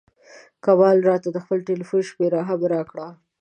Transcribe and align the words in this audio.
کمال 0.65 0.97
راته 1.09 1.27
د 1.31 1.37
خپل 1.43 1.59
ټیلفون 1.67 2.01
شمېره 2.09 2.41
هم 2.49 2.61
راکړه. 2.73 3.07